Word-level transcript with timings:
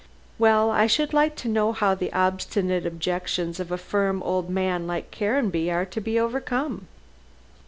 "Well, 0.39 0.71
I 0.71 0.87
should 0.87 1.13
like 1.13 1.35
to 1.35 1.47
know 1.47 1.73
how 1.73 1.93
the 1.93 2.11
obstinate 2.11 2.87
objections 2.87 3.59
of 3.59 3.71
a 3.71 3.77
firm 3.77 4.23
old 4.23 4.49
man 4.49 4.87
like 4.87 5.11
Caranby 5.11 5.69
are 5.69 5.85
to 5.85 6.01
be 6.01 6.19
overcome." 6.19 6.87